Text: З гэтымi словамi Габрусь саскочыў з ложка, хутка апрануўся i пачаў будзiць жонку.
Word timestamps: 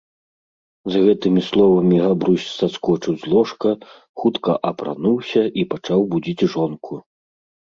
З 0.93 1.01
гэтымi 1.07 1.41
словамi 1.49 1.97
Габрусь 2.05 2.47
саскочыў 2.59 3.13
з 3.25 3.31
ложка, 3.33 3.69
хутка 4.23 4.51
апрануўся 4.71 5.41
i 5.63 5.67
пачаў 5.75 5.99
будзiць 6.17 6.47
жонку. 6.57 6.93